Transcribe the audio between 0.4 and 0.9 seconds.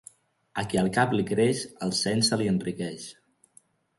A qui el